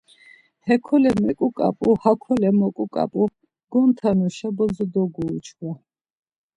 Hekole 0.65 1.09
meǩuǩap̌u, 1.25 1.89
hakole 2.03 2.49
moǩuǩap̌u, 2.59 3.23
gontanuşa 3.71 4.49
bozo 4.55 4.85
dogoru 4.93 5.39
çkva. 5.45 5.71